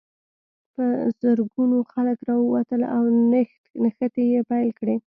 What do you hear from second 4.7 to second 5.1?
کړې.